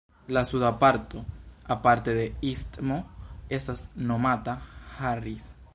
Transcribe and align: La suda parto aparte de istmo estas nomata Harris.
La 0.27 0.45
suda 0.45 0.71
parto 0.83 1.19
aparte 1.75 2.15
de 2.19 2.25
istmo 2.53 2.97
estas 3.61 3.87
nomata 4.13 4.59
Harris. 5.01 5.51